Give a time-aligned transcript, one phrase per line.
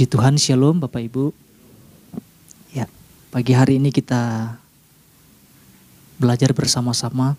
[0.00, 1.28] Puji Tuhan, Shalom Bapak Ibu.
[2.72, 2.88] Ya,
[3.28, 4.48] pagi hari ini kita
[6.16, 7.36] belajar bersama-sama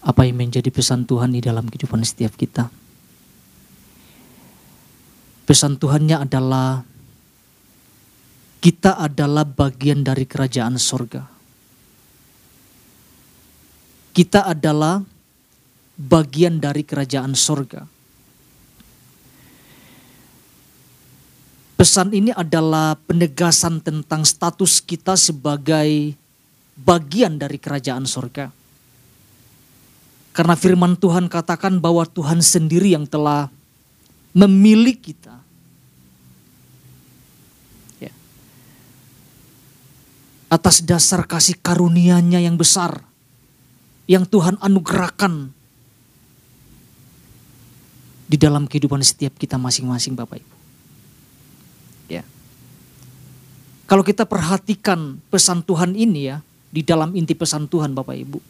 [0.00, 2.72] apa yang menjadi pesan Tuhan di dalam kehidupan setiap kita.
[5.44, 6.80] Pesan Tuhannya adalah
[8.64, 11.28] kita adalah bagian dari kerajaan sorga.
[14.16, 14.96] Kita adalah
[16.00, 17.84] bagian dari kerajaan sorga.
[21.82, 26.14] Pesan ini adalah penegasan tentang status kita sebagai
[26.78, 28.54] bagian dari kerajaan sorga.
[30.30, 33.50] Karena firman Tuhan katakan bahwa Tuhan sendiri yang telah
[34.30, 35.42] memilih kita.
[37.98, 38.14] Ya.
[40.54, 43.02] Atas dasar kasih karunia-Nya yang besar.
[44.06, 45.50] Yang Tuhan anugerahkan
[48.30, 50.61] di dalam kehidupan setiap kita masing-masing Bapak Ibu.
[53.92, 56.40] Kalau kita perhatikan pesan Tuhan ini ya,
[56.72, 58.40] di dalam inti pesan Tuhan Bapak Ibu.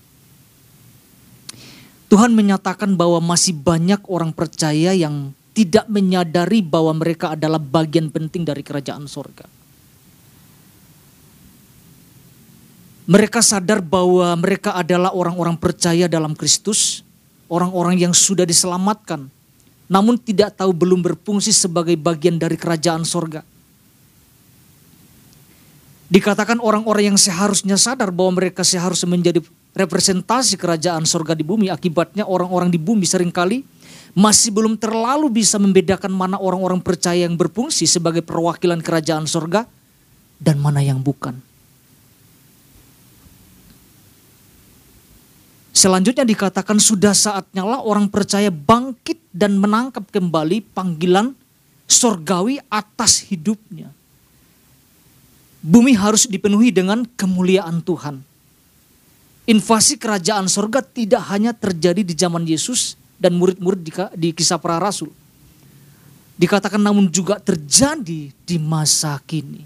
[2.06, 8.46] Tuhan menyatakan bahwa masih banyak orang percaya yang tidak menyadari bahwa mereka adalah bagian penting
[8.46, 9.50] dari kerajaan sorga.
[13.10, 17.02] Mereka sadar bahwa mereka adalah orang-orang percaya dalam Kristus,
[17.50, 19.26] orang-orang yang sudah diselamatkan,
[19.90, 23.42] namun tidak tahu belum berfungsi sebagai bagian dari kerajaan sorga.
[26.12, 29.40] Dikatakan orang-orang yang seharusnya sadar bahwa mereka seharusnya menjadi
[29.72, 31.72] representasi kerajaan sorga di bumi.
[31.72, 33.64] Akibatnya orang-orang di bumi sering kali
[34.12, 39.64] masih belum terlalu bisa membedakan mana orang-orang percaya yang berfungsi sebagai perwakilan kerajaan sorga
[40.36, 41.40] dan mana yang bukan.
[45.72, 51.32] Selanjutnya dikatakan sudah saatnya lah orang percaya bangkit dan menangkap kembali panggilan
[51.88, 54.01] sorgawi atas hidupnya.
[55.62, 58.18] Bumi harus dipenuhi dengan kemuliaan Tuhan.
[59.46, 64.82] Invasi kerajaan sorga tidak hanya terjadi di zaman Yesus dan murid-murid di, di kisah para
[64.82, 65.14] rasul.
[66.34, 69.62] Dikatakan namun juga terjadi di masa kini.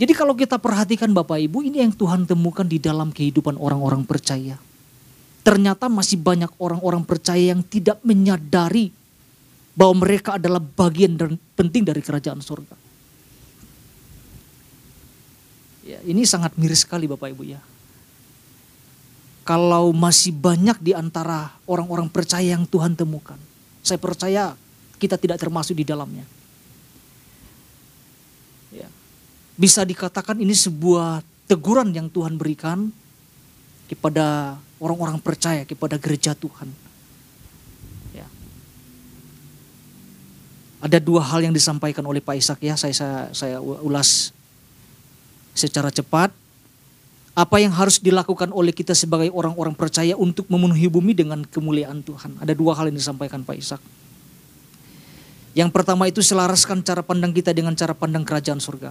[0.00, 4.56] Jadi kalau kita perhatikan Bapak Ibu, ini yang Tuhan temukan di dalam kehidupan orang-orang percaya.
[5.44, 8.88] Ternyata masih banyak orang-orang percaya yang tidak menyadari
[9.80, 12.76] bahwa mereka adalah bagian dan penting dari kerajaan surga.
[15.80, 17.64] Ya, ini sangat miris sekali Bapak Ibu ya.
[19.48, 23.40] Kalau masih banyak di antara orang-orang percaya yang Tuhan temukan.
[23.80, 24.52] Saya percaya
[25.00, 26.28] kita tidak termasuk di dalamnya.
[28.68, 28.92] Ya.
[29.56, 32.92] Bisa dikatakan ini sebuah teguran yang Tuhan berikan
[33.88, 36.89] kepada orang-orang percaya, kepada gereja Tuhan
[40.80, 44.32] Ada dua hal yang disampaikan oleh Pak Ishak ya, saya, saya, saya ulas
[45.52, 46.32] secara cepat.
[47.36, 52.40] Apa yang harus dilakukan oleh kita sebagai orang-orang percaya untuk memenuhi bumi dengan kemuliaan Tuhan.
[52.42, 53.80] Ada dua hal yang disampaikan Pak Ishak.
[55.54, 58.90] Yang pertama itu selaraskan cara pandang kita dengan cara pandang kerajaan surga.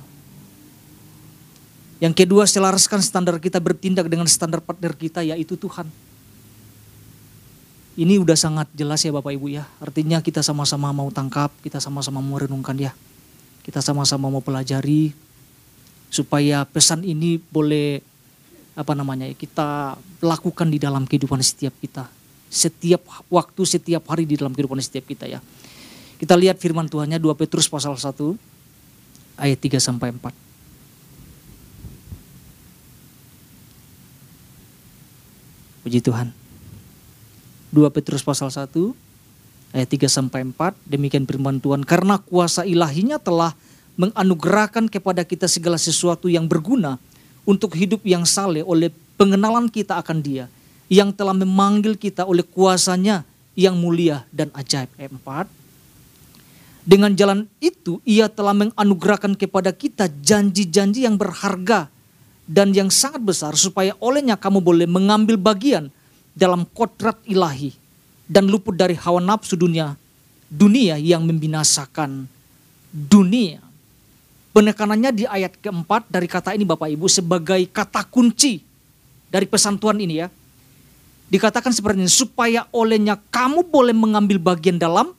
[2.00, 5.88] Yang kedua selaraskan standar kita bertindak dengan standar partner kita yaitu Tuhan.
[8.00, 9.68] Ini udah sangat jelas ya Bapak Ibu ya.
[9.84, 12.96] Artinya kita sama-sama mau tangkap, kita sama-sama mau renungkan ya.
[13.60, 15.12] Kita sama-sama mau pelajari
[16.08, 18.00] supaya pesan ini boleh
[18.80, 22.08] apa namanya ya, kita lakukan di dalam kehidupan setiap kita.
[22.48, 25.44] Setiap waktu, setiap hari di dalam kehidupan setiap kita ya.
[26.16, 28.16] Kita lihat firman Tuhannya 2 Petrus pasal 1
[29.44, 30.32] ayat 3 sampai 4.
[35.84, 36.49] Puji Tuhan.
[37.70, 38.70] 2 Petrus pasal 1
[39.78, 43.54] ayat 3 sampai 4 demikian firman Tuhan karena kuasa ilahinya telah
[44.00, 46.98] menganugerahkan kepada kita segala sesuatu yang berguna
[47.46, 48.90] untuk hidup yang saleh oleh
[49.20, 50.46] pengenalan kita akan Dia
[50.90, 53.22] yang telah memanggil kita oleh kuasanya
[53.54, 54.90] yang mulia dan ajaib.
[54.98, 55.14] Ayat
[55.46, 56.88] 4.
[56.90, 61.92] Dengan jalan itu ia telah menganugerahkan kepada kita janji-janji yang berharga
[62.50, 65.94] dan yang sangat besar supaya olehnya kamu boleh mengambil bagian
[66.40, 67.76] dalam kodrat ilahi
[68.24, 70.00] dan luput dari hawa nafsu dunia
[70.50, 72.26] dunia yang membinasakan
[72.90, 73.62] dunia.
[74.50, 78.66] Penekanannya di ayat keempat dari kata ini Bapak Ibu sebagai kata kunci
[79.30, 80.28] dari pesan Tuhan ini ya.
[81.30, 85.14] Dikatakan seperti ini, supaya olehnya kamu boleh mengambil bagian dalam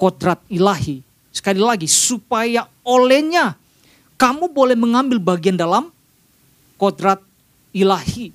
[0.00, 1.04] kodrat ilahi.
[1.28, 3.60] Sekali lagi, supaya olehnya
[4.16, 5.92] kamu boleh mengambil bagian dalam
[6.80, 7.20] kodrat
[7.76, 8.32] ilahi.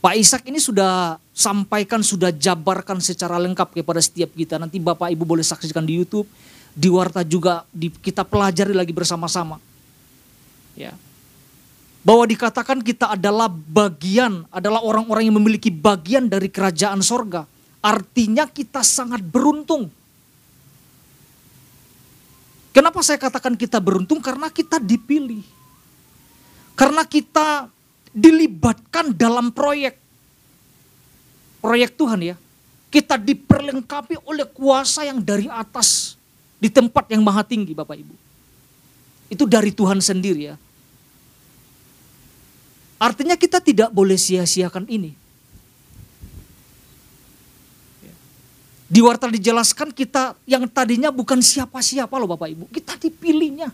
[0.00, 4.56] Pak Ishak ini sudah sampaikan, sudah jabarkan secara lengkap kepada setiap kita.
[4.56, 6.24] Nanti Bapak Ibu boleh saksikan di YouTube,
[6.72, 9.60] di Warta juga di, kita pelajari lagi bersama-sama.
[10.72, 10.96] Ya.
[12.00, 17.44] Bahwa dikatakan kita adalah bagian, adalah orang-orang yang memiliki bagian dari kerajaan sorga.
[17.84, 19.92] Artinya kita sangat beruntung.
[22.72, 24.24] Kenapa saya katakan kita beruntung?
[24.24, 25.44] Karena kita dipilih.
[26.72, 27.68] Karena kita
[28.10, 29.98] dilibatkan dalam proyek.
[31.62, 32.36] Proyek Tuhan ya.
[32.90, 36.18] Kita diperlengkapi oleh kuasa yang dari atas.
[36.60, 38.14] Di tempat yang maha tinggi Bapak Ibu.
[39.30, 40.56] Itu dari Tuhan sendiri ya.
[43.00, 45.16] Artinya kita tidak boleh sia-siakan ini.
[48.90, 52.64] Di warta dijelaskan kita yang tadinya bukan siapa-siapa loh Bapak Ibu.
[52.68, 53.70] Kita dipilihnya.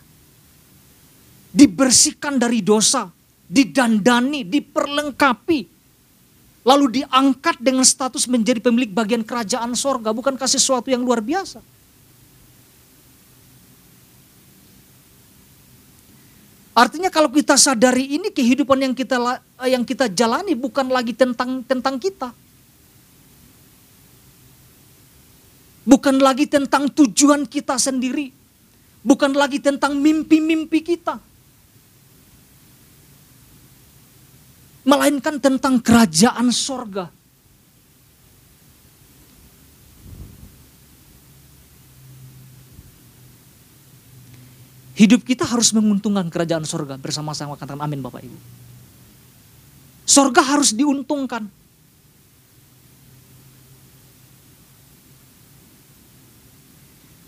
[1.57, 3.09] Dibersihkan dari dosa
[3.47, 5.61] didandani, diperlengkapi,
[6.67, 10.11] lalu diangkat dengan status menjadi pemilik bagian kerajaan sorga.
[10.11, 11.63] Bukankah sesuatu yang luar biasa?
[16.77, 21.97] Artinya kalau kita sadari ini kehidupan yang kita yang kita jalani bukan lagi tentang tentang
[21.97, 22.37] kita.
[25.87, 28.29] Bukan lagi tentang tujuan kita sendiri.
[29.07, 31.17] Bukan lagi tentang mimpi-mimpi kita.
[34.87, 37.11] Melainkan tentang kerajaan sorga.
[44.97, 48.39] Hidup kita harus menguntungkan kerajaan sorga bersama-sama katakan amin Bapak Ibu.
[50.09, 51.51] Sorga harus diuntungkan.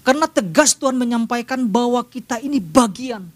[0.01, 3.29] Karena tegas Tuhan menyampaikan bahwa kita ini bagian.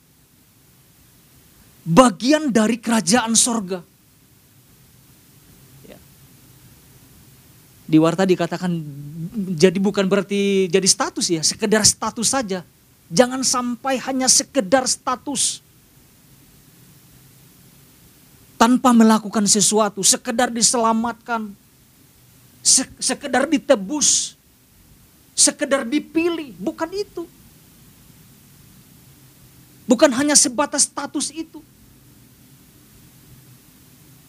[1.84, 3.91] Bagian dari kerajaan sorga.
[7.92, 8.72] Di warta dikatakan
[9.52, 12.64] jadi bukan berarti jadi status ya, sekedar status saja.
[13.12, 15.60] Jangan sampai hanya sekedar status.
[18.56, 21.52] Tanpa melakukan sesuatu, sekedar diselamatkan,
[22.96, 24.38] sekedar ditebus,
[25.36, 27.28] sekedar dipilih, bukan itu.
[29.84, 31.60] Bukan hanya sebatas status itu.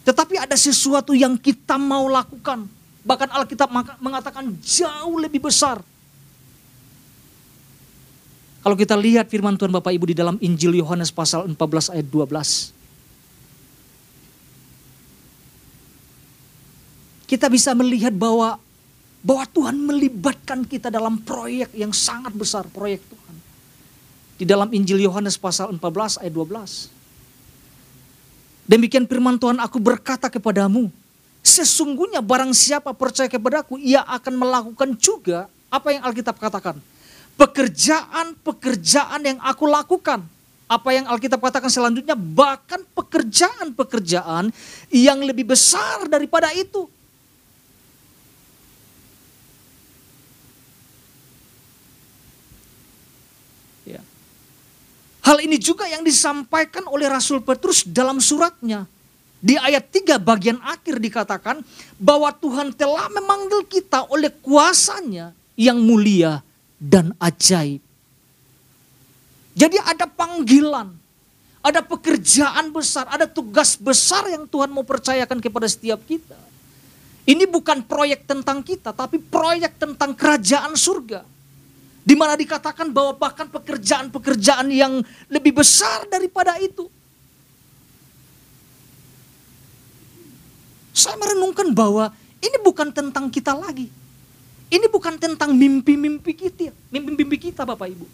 [0.03, 2.67] Tetapi ada sesuatu yang kita mau lakukan
[3.03, 3.67] Bahkan Alkitab
[3.99, 5.83] mengatakan jauh lebih besar.
[8.63, 12.71] Kalau kita lihat firman Tuhan Bapak Ibu di dalam Injil Yohanes pasal 14 ayat 12.
[17.27, 18.55] Kita bisa melihat bahwa
[19.19, 23.35] bahwa Tuhan melibatkan kita dalam proyek yang sangat besar, proyek Tuhan.
[24.39, 26.87] Di dalam Injil Yohanes pasal 14 ayat 12.
[28.63, 30.87] Demikian firman Tuhan aku berkata kepadamu,
[31.43, 36.79] Sesungguhnya barang siapa percaya kepadaku, ia akan melakukan juga apa yang Alkitab katakan.
[37.35, 40.23] Pekerjaan-pekerjaan yang aku lakukan.
[40.71, 44.55] Apa yang Alkitab katakan selanjutnya, bahkan pekerjaan-pekerjaan
[44.87, 46.87] yang lebih besar daripada itu.
[53.83, 53.99] Ya.
[55.27, 58.87] Hal ini juga yang disampaikan oleh Rasul Petrus dalam suratnya.
[59.43, 61.59] Di ayat 3 bagian akhir dikatakan
[61.99, 66.39] bahwa Tuhan telah memanggil kita oleh kuasanya yang mulia
[66.79, 67.83] dan ajaib.
[69.51, 70.95] Jadi ada panggilan,
[71.59, 76.39] ada pekerjaan besar, ada tugas besar yang Tuhan mau percayakan kepada setiap kita.
[77.27, 81.19] Ini bukan proyek tentang kita, tapi proyek tentang kerajaan surga.
[82.03, 86.87] Di mana dikatakan bahwa bahkan pekerjaan-pekerjaan yang lebih besar daripada itu
[90.93, 93.89] Saya merenungkan bahwa ini bukan tentang kita lagi.
[94.69, 98.05] Ini bukan tentang mimpi-mimpi kita, mimpi-mimpi kita Bapak Ibu.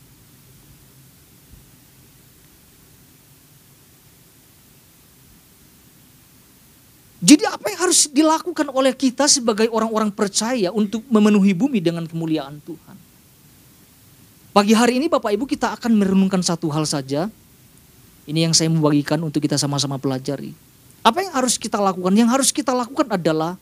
[7.19, 12.63] Jadi apa yang harus dilakukan oleh kita sebagai orang-orang percaya untuk memenuhi bumi dengan kemuliaan
[12.63, 12.95] Tuhan?
[14.55, 17.27] Pagi hari ini Bapak Ibu kita akan merenungkan satu hal saja.
[18.23, 20.68] Ini yang saya membagikan untuk kita sama-sama pelajari.
[20.99, 22.13] Apa yang harus kita lakukan?
[22.15, 23.55] Yang harus kita lakukan adalah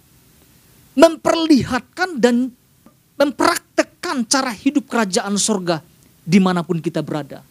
[0.97, 2.49] memperlihatkan dan
[3.17, 5.85] mempraktekkan cara hidup kerajaan surga
[6.25, 7.45] di mana pun kita berada.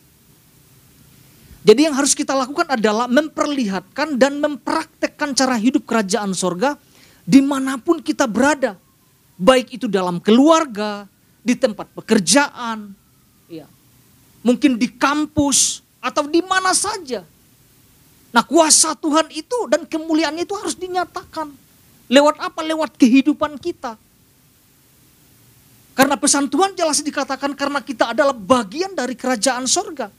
[1.66, 6.78] Jadi yang harus kita lakukan adalah memperlihatkan dan mempraktekkan cara hidup kerajaan surga
[7.26, 8.78] di mana pun kita berada.
[9.35, 11.11] Baik itu dalam keluarga,
[11.43, 12.95] di tempat pekerjaan,
[13.50, 13.66] ya,
[14.47, 17.26] mungkin di kampus, atau di mana saja.
[18.35, 21.52] Nah kuasa Tuhan itu dan kemuliaannya itu harus dinyatakan.
[22.06, 22.61] Lewat apa?
[22.62, 23.99] Lewat kehidupan kita.
[25.97, 30.12] Karena pesan Tuhan jelas dikatakan karena kita adalah bagian dari kerajaan sorga.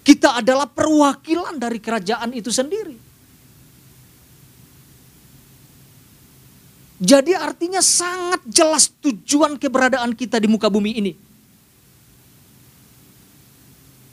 [0.00, 2.96] Kita adalah perwakilan dari kerajaan itu sendiri.
[7.00, 11.12] Jadi artinya sangat jelas tujuan keberadaan kita di muka bumi ini.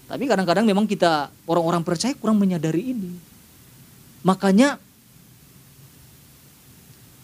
[0.08, 3.12] Tapi kadang-kadang memang kita orang-orang percaya kurang menyadari ini.
[4.24, 4.80] Makanya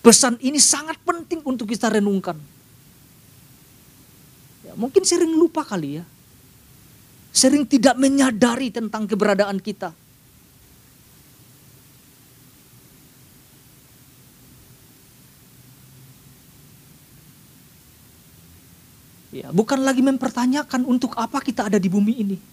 [0.04, 2.36] pesan ini sangat penting untuk kita renungkan.
[4.68, 6.06] Ya, mungkin sering lupa kali ya.
[7.32, 9.96] Sering tidak menyadari tentang keberadaan kita.
[19.34, 22.53] Ya, bukan lagi mempertanyakan untuk apa kita ada di bumi ini.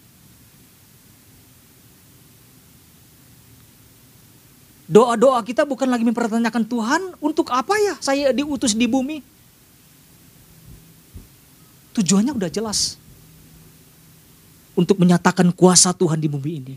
[4.91, 9.23] Doa-doa kita bukan lagi mempertanyakan Tuhan, untuk apa ya saya diutus di bumi?
[11.95, 12.99] Tujuannya udah jelas.
[14.75, 16.75] Untuk menyatakan kuasa Tuhan di bumi ini.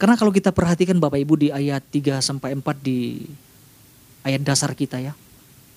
[0.00, 3.20] Karena kalau kita perhatikan Bapak Ibu di ayat 3 sampai 4 di
[4.24, 5.12] ayat dasar kita ya.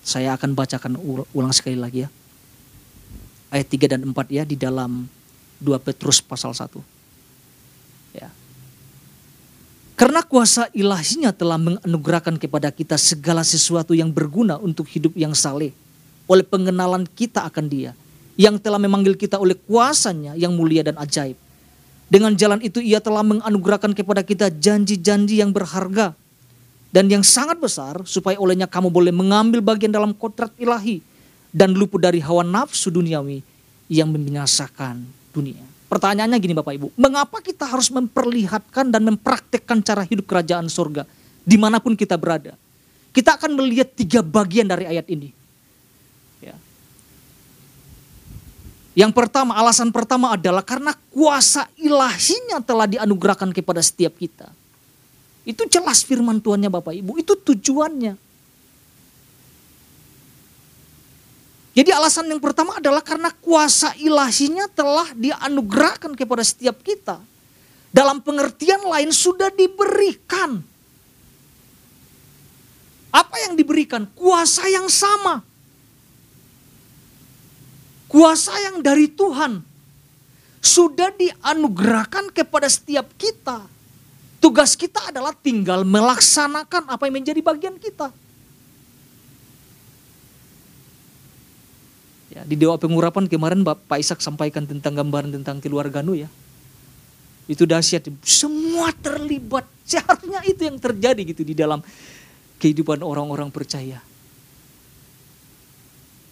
[0.00, 0.96] Saya akan bacakan
[1.36, 2.10] ulang sekali lagi ya.
[3.52, 5.19] Ayat 3 dan 4 ya di dalam
[5.60, 6.80] 2 Petrus pasal 1.
[8.16, 8.32] Ya.
[9.94, 15.76] Karena kuasa ilahinya telah menganugerahkan kepada kita segala sesuatu yang berguna untuk hidup yang saleh.
[16.24, 17.92] Oleh pengenalan kita akan dia.
[18.40, 21.36] Yang telah memanggil kita oleh kuasanya yang mulia dan ajaib.
[22.08, 26.16] Dengan jalan itu ia telah menganugerahkan kepada kita janji-janji yang berharga.
[26.90, 31.04] Dan yang sangat besar supaya olehnya kamu boleh mengambil bagian dalam kodrat ilahi.
[31.52, 33.44] Dan luput dari hawa nafsu duniawi
[33.92, 35.62] yang membinasakan dunia.
[35.90, 41.02] Pertanyaannya gini Bapak Ibu, mengapa kita harus memperlihatkan dan mempraktekkan cara hidup kerajaan surga
[41.42, 42.54] di mana pun kita berada?
[43.10, 45.34] Kita akan melihat tiga bagian dari ayat ini.
[46.38, 46.54] Ya.
[48.94, 54.46] Yang pertama, alasan pertama adalah karena kuasa ilahinya telah dianugerahkan kepada setiap kita.
[55.42, 58.29] Itu jelas firman Tuhannya Bapak Ibu, itu tujuannya.
[61.70, 67.22] Jadi alasan yang pertama adalah karena kuasa ilahinya telah dianugerahkan kepada setiap kita.
[67.94, 70.62] Dalam pengertian lain sudah diberikan.
[73.10, 74.06] Apa yang diberikan?
[74.14, 75.42] Kuasa yang sama.
[78.10, 79.62] Kuasa yang dari Tuhan.
[80.58, 83.62] Sudah dianugerahkan kepada setiap kita.
[84.42, 88.10] Tugas kita adalah tinggal melaksanakan apa yang menjadi bagian kita.
[92.50, 96.28] Di Dewa Pengurapan kemarin Pak Ishak sampaikan tentang gambaran tentang keluarga Nuh ya.
[97.46, 99.70] Itu dahsyat, semua terlibat.
[99.86, 101.78] Seharusnya itu yang terjadi gitu di dalam
[102.58, 104.02] kehidupan orang-orang percaya.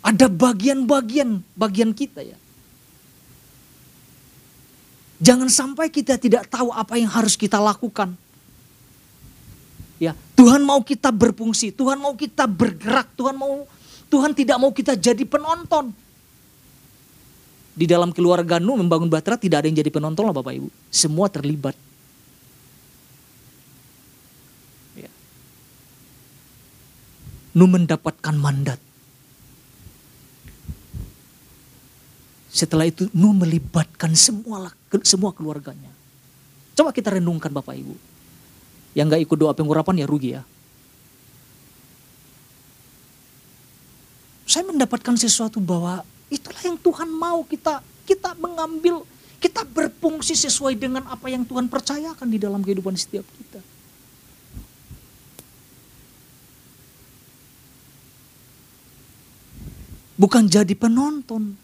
[0.02, 2.38] Ada bagian-bagian bagian kita ya.
[5.18, 8.14] Jangan sampai kita tidak tahu apa yang harus kita lakukan.
[9.98, 13.66] Ya, Tuhan mau kita berfungsi, Tuhan mau kita bergerak, Tuhan mau
[14.06, 15.90] Tuhan tidak mau kita jadi penonton.
[17.78, 20.66] Di dalam keluarga Nuh membangun Batra tidak ada yang jadi penonton lah Bapak Ibu.
[20.90, 21.78] Semua terlibat.
[24.98, 25.06] Ya.
[27.54, 28.82] Nuh mendapatkan mandat.
[32.50, 34.74] Setelah itu Nuh melibatkan semua
[35.06, 35.94] semua keluarganya.
[36.74, 37.94] Coba kita renungkan Bapak Ibu.
[38.98, 40.42] Yang gak ikut doa pengurapan ya rugi ya.
[44.48, 49.04] saya mendapatkan sesuatu bahwa itulah yang Tuhan mau kita kita mengambil
[49.38, 53.62] kita berfungsi sesuai dengan apa yang Tuhan percayakan di dalam kehidupan setiap kita.
[60.18, 61.54] Bukan jadi penonton.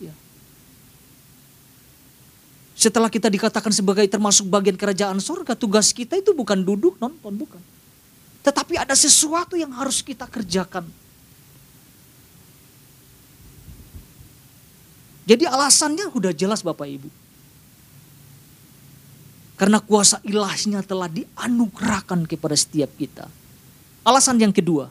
[0.00, 0.16] Ya.
[2.72, 7.60] Setelah kita dikatakan sebagai termasuk bagian kerajaan surga, tugas kita itu bukan duduk nonton, bukan.
[8.40, 10.88] Tetapi ada sesuatu yang harus kita kerjakan
[15.30, 17.06] Jadi alasannya sudah jelas Bapak Ibu.
[19.54, 23.30] Karena kuasa ilahnya telah dianugerahkan kepada setiap kita.
[24.02, 24.90] Alasan yang kedua.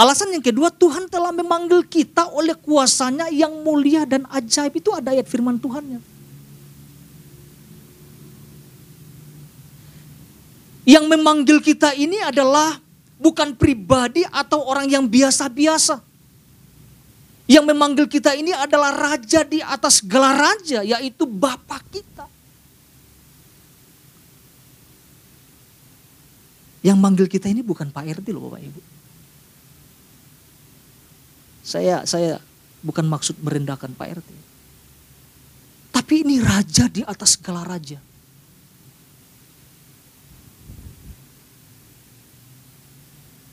[0.00, 4.72] Alasan yang kedua Tuhan telah memanggil kita oleh kuasanya yang mulia dan ajaib.
[4.72, 6.00] Itu ada ayat firman Tuhannya.
[10.88, 12.80] Yang memanggil kita ini adalah
[13.20, 16.11] bukan pribadi atau orang yang biasa-biasa
[17.50, 22.26] Yang memanggil kita ini adalah raja di atas gelar raja, yaitu Bapa kita.
[26.82, 28.80] Yang manggil kita ini bukan Pak RT loh Bapak Ibu.
[31.62, 32.42] Saya saya
[32.82, 34.30] bukan maksud merendahkan Pak RT.
[35.94, 38.11] Tapi ini raja di atas segala raja.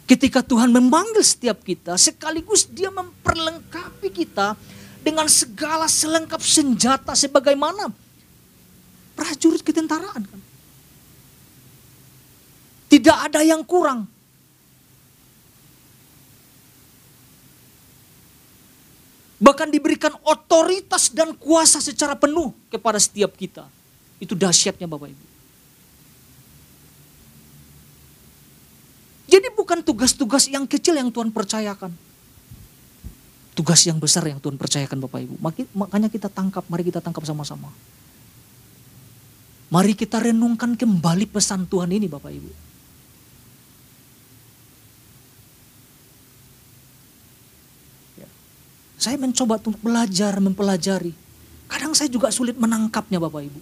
[0.10, 4.58] Ketika Tuhan memanggil setiap kita, sekaligus dia memperlengkapi kita
[5.06, 7.94] dengan segala selengkap senjata sebagaimana
[9.13, 10.25] prajurit ketentaraan.
[10.25, 10.42] Kan?
[12.89, 14.10] Tidak ada yang kurang.
[19.38, 23.70] Bahkan diberikan otoritas dan kuasa secara penuh kepada setiap kita.
[24.18, 25.25] Itu dahsyatnya Bapak Ibu.
[29.30, 31.94] Jadi bukan tugas-tugas yang kecil yang Tuhan percayakan.
[33.54, 35.38] Tugas yang besar yang Tuhan percayakan Bapak Ibu.
[35.78, 37.70] Makanya kita tangkap, mari kita tangkap sama-sama.
[39.70, 42.50] Mari kita renungkan kembali pesan Tuhan ini Bapak Ibu.
[48.26, 48.30] Ya.
[48.98, 51.14] Saya mencoba untuk belajar, mempelajari.
[51.70, 53.62] Kadang saya juga sulit menangkapnya Bapak Ibu.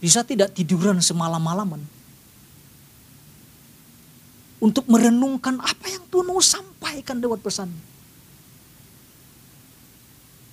[0.00, 1.84] Bisa tidak tiduran semalam-malaman.
[4.60, 7.68] Untuk merenungkan apa yang Tuhan mau sampaikan lewat pesan.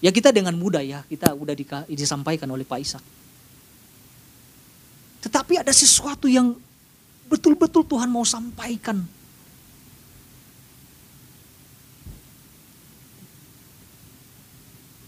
[0.04, 1.56] Ya kita dengan mudah ya, kita udah
[1.90, 3.04] disampaikan oleh Pak Ishak.
[5.26, 6.54] Tetapi ada sesuatu yang
[7.28, 9.04] betul-betul Tuhan mau sampaikan.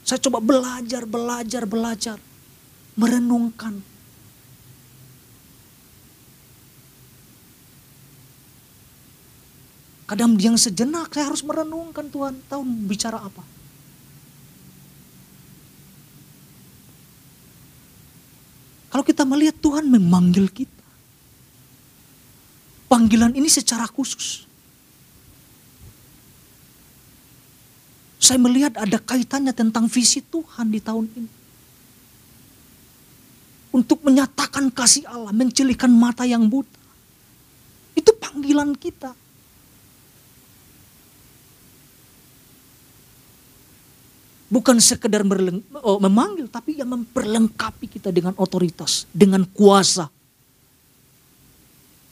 [0.03, 2.17] Saya coba belajar, belajar, belajar.
[2.97, 3.88] Merenungkan.
[10.09, 13.45] Kadang diam sejenak, saya harus merenungkan Tuhan, tahu bicara apa.
[18.89, 20.81] Kalau kita melihat Tuhan memanggil kita.
[22.89, 24.49] Panggilan ini secara khusus.
[28.17, 31.31] Saya melihat ada kaitannya tentang visi Tuhan di tahun ini.
[33.77, 36.81] Untuk menyatakan kasih Allah, mencelikan mata yang buta.
[37.93, 39.13] Itu panggilan kita.
[44.49, 45.21] Bukan sekedar
[45.85, 50.09] oh, memanggil, tapi yang memperlengkapi kita dengan otoritas, dengan kuasa.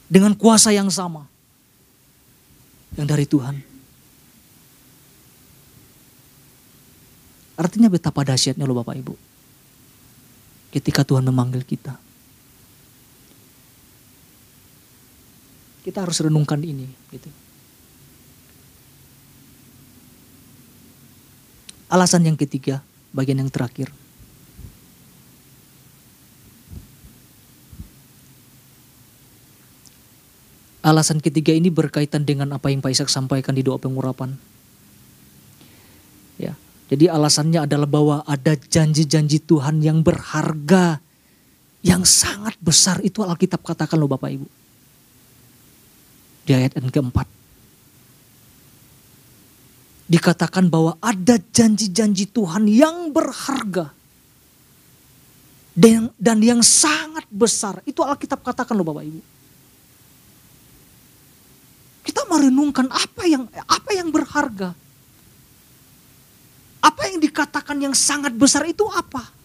[0.06, 1.26] Dengan kuasa yang sama.
[2.94, 3.56] Yang dari Tuhan.
[7.58, 9.18] Artinya betapa dahsyatnya loh Bapak Ibu.
[10.70, 11.98] Ketika Tuhan memanggil kita.
[15.82, 16.86] Kita harus renungkan ini.
[17.10, 17.47] Gitu.
[21.88, 22.84] Alasan yang ketiga,
[23.16, 23.88] bagian yang terakhir.
[30.84, 34.36] Alasan ketiga ini berkaitan dengan apa yang Pak Ishak sampaikan di doa pengurapan.
[36.40, 36.56] Ya,
[36.88, 41.04] jadi alasannya adalah bahwa ada janji-janji Tuhan yang berharga,
[41.84, 44.48] yang sangat besar itu Alkitab katakan loh Bapak Ibu.
[46.48, 47.28] Di ayat yang keempat
[50.08, 53.92] dikatakan bahwa ada janji-janji Tuhan yang berharga
[55.78, 57.84] dan, dan yang sangat besar.
[57.86, 59.22] Itu Alkitab katakan loh Bapak Ibu.
[62.08, 64.72] Kita merenungkan apa yang apa yang berharga.
[66.82, 69.37] Apa yang dikatakan yang sangat besar itu apa?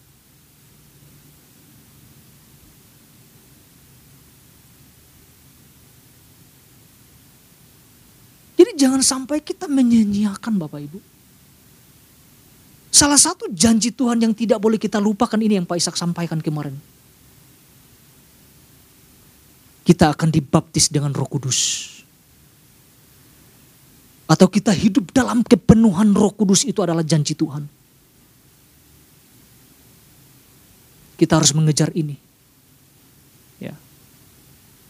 [8.75, 10.99] Jangan sampai kita menyanyiakan Bapak Ibu.
[12.93, 16.77] Salah satu janji Tuhan yang tidak boleh kita lupakan ini yang Pak Ishak sampaikan kemarin.
[19.83, 21.89] Kita akan dibaptis dengan roh kudus.
[24.29, 27.65] Atau kita hidup dalam kepenuhan roh kudus itu adalah janji Tuhan.
[31.17, 32.32] Kita harus mengejar ini.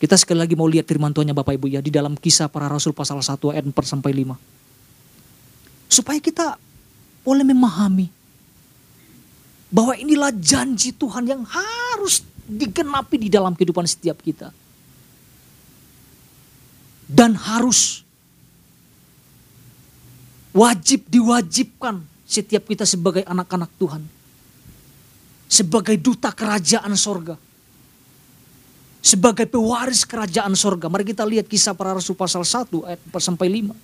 [0.04, 2.92] Kita sekali lagi mau lihat firman Tuhannya Bapak Ibu ya di dalam kisah para rasul
[2.92, 4.36] pasal 1 ayat 4 sampai 5.
[5.88, 6.60] Supaya kita
[7.24, 8.12] boleh memahami
[9.72, 14.52] bahwa inilah janji Tuhan yang harus digenapi di dalam kehidupan setiap kita.
[17.08, 18.04] Dan harus
[20.52, 24.04] wajib diwajibkan setiap kita sebagai anak-anak Tuhan.
[25.48, 27.39] Sebagai duta kerajaan sorga
[29.04, 30.88] sebagai pewaris kerajaan sorga.
[30.88, 33.76] Mari kita lihat kisah para rasul pasal 1 ayat 4 sampai 5.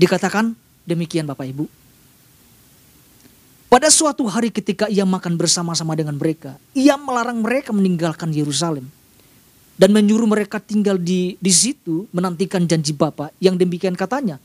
[0.00, 0.56] Dikatakan
[0.88, 1.68] demikian Bapak Ibu.
[3.70, 8.90] Pada suatu hari ketika ia makan bersama-sama dengan mereka, ia melarang mereka meninggalkan Yerusalem
[9.78, 14.42] dan menyuruh mereka tinggal di di situ menantikan janji Bapa yang demikian katanya,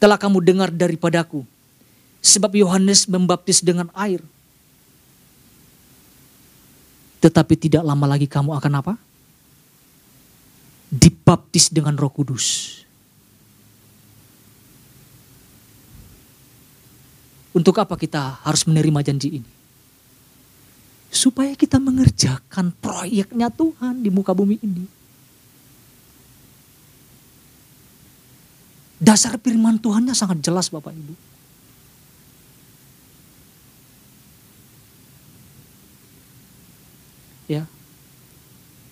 [0.00, 1.44] telah kamu dengar daripadaku
[2.24, 4.24] sebab Yohanes membaptis dengan air.
[7.26, 8.94] Tetapi tidak lama lagi kamu akan apa?
[10.94, 12.78] Dibaptis dengan Roh Kudus.
[17.50, 19.50] Untuk apa kita harus menerima janji ini?
[21.10, 24.86] Supaya kita mengerjakan proyeknya Tuhan di muka bumi ini.
[29.02, 31.35] Dasar firman Tuhannya sangat jelas Bapak Ibu.
[37.46, 37.62] Ya.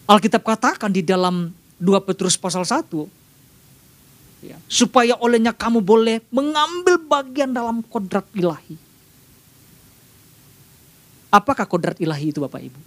[0.07, 2.87] Alkitab katakan di dalam 2 Petrus pasal 1
[4.45, 8.77] ya, supaya olehnya kamu boleh mengambil bagian dalam kodrat ilahi.
[11.33, 12.81] Apakah kodrat ilahi itu Bapak Ibu?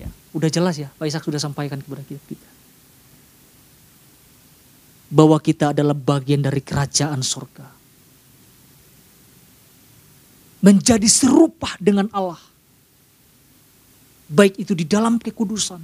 [0.00, 2.50] Ya, udah jelas ya, Pak Ishak sudah sampaikan kepada kita.
[5.06, 7.68] Bahwa kita adalah bagian dari kerajaan surga.
[10.66, 12.55] Menjadi serupa dengan Allah.
[14.26, 15.78] Baik itu di dalam kekudusan,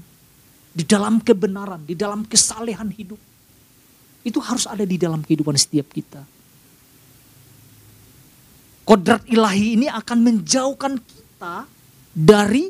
[0.75, 3.19] di dalam kebenaran, di dalam kesalehan hidup.
[4.27, 6.23] Itu harus ada di dalam kehidupan setiap kita.
[8.83, 11.71] Kodrat ilahi ini akan menjauhkan kita
[12.11, 12.67] dari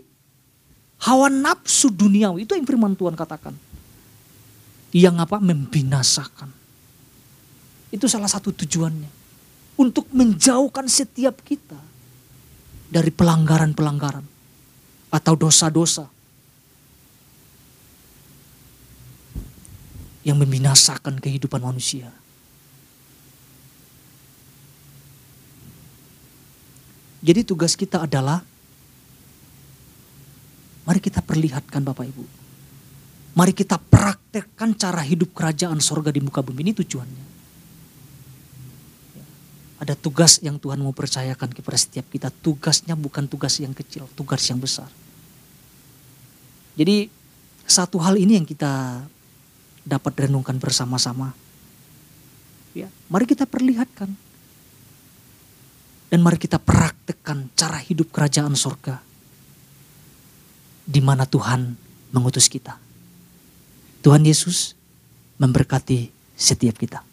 [1.09, 2.45] hawa nafsu duniawi.
[2.45, 3.57] Itu yang firman Tuhan katakan.
[4.93, 5.41] Yang apa?
[5.41, 6.53] Membinasakan.
[7.89, 9.25] Itu salah satu tujuannya.
[9.81, 11.81] Untuk menjauhkan setiap kita
[12.93, 14.32] dari pelanggaran-pelanggaran
[15.13, 16.09] atau dosa-dosa
[20.25, 22.09] yang membinasakan kehidupan manusia.
[27.23, 28.43] Jadi tugas kita adalah
[30.83, 32.25] mari kita perlihatkan Bapak Ibu.
[33.39, 37.25] Mari kita praktekkan cara hidup kerajaan sorga di muka bumi ini tujuannya.
[39.83, 42.31] Ada tugas yang Tuhan mau percayakan kepada setiap kita.
[42.31, 44.87] Tugasnya bukan tugas yang kecil, tugas yang besar.
[46.73, 47.13] Jadi
[47.69, 49.05] satu hal ini yang kita
[49.85, 51.35] dapat renungkan bersama-sama.
[52.73, 54.09] Ya, mari kita perlihatkan.
[56.13, 59.01] Dan mari kita praktekkan cara hidup kerajaan surga.
[60.85, 61.77] Di mana Tuhan
[62.13, 62.77] mengutus kita.
[64.05, 64.77] Tuhan Yesus
[65.41, 67.12] memberkati setiap kita.